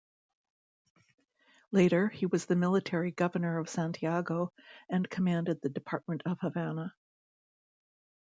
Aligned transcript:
Later 1.71 2.07
he 2.07 2.25
was 2.25 2.47
the 2.47 2.55
military 2.55 3.11
governor 3.11 3.59
of 3.59 3.69
Santiago 3.69 4.51
and 4.89 5.07
commanded 5.07 5.61
the 5.61 5.69
Department 5.69 6.23
of 6.25 6.39
Havana. 6.41 6.95